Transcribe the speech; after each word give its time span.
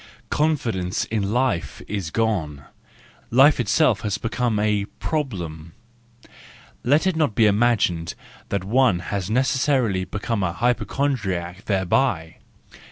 Confidence 0.31 1.05
in 1.05 1.31
life 1.31 1.83
is 1.87 2.09
gone: 2.09 2.65
life 3.29 3.59
itself 3.59 4.01
has 4.01 4.17
become 4.17 4.57
a 4.57 4.85
problem 4.97 5.73
.—Let 6.81 7.05
it 7.05 7.15
not 7.15 7.35
be 7.35 7.45
imagined 7.45 8.15
that 8.49 8.63
one 8.63 8.97
has 9.13 9.29
necessarily 9.29 10.03
become 10.05 10.41
a 10.41 10.53
hypochondriac 10.53 11.65
thereby! 11.65 12.37